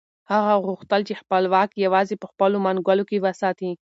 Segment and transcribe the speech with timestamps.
[0.31, 3.71] هغه غوښتل چې خپل واک یوازې په خپلو منګولو کې وساتي.